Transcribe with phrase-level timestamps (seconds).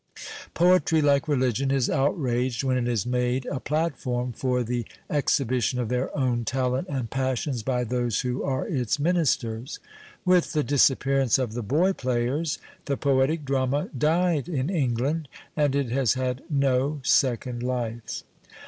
[0.55, 5.77] Poetry, like religion, is outraged when it is made a j)latform for the exhi bition
[5.77, 8.99] of their own talent and passions by those who 17.5 PASTICHE AND PREJUDICE arc its
[8.99, 9.79] ministers.
[10.25, 15.89] Witli tlit disappearance oi" the boy players the })oetie drama died in Enghind, and it
[15.91, 18.23] has had no second hfe."'